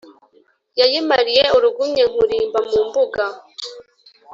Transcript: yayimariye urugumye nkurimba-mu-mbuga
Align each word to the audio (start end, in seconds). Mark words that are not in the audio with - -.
yayimariye 0.79 1.43
urugumye 1.57 2.03
nkurimba-mu-mbuga 2.11 3.23